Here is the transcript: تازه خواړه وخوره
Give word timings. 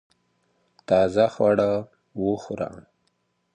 تازه 0.87 1.25
خواړه 1.33 1.71
وخوره 2.23 2.69